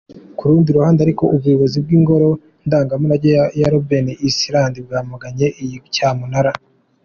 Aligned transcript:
Ku 0.37 0.43
rundi 0.49 0.69
ruhande 0.77 0.99
ariko 1.03 1.23
Ubuyobozi 1.35 1.77
bw’ingoro 1.83 2.29
ndangamurage 2.67 3.31
ya 3.59 3.67
Robben 3.73 4.07
Island 4.29 4.75
bwamaganye 4.85 5.47
iyi 5.63 5.77
cyamunara. 5.95 6.51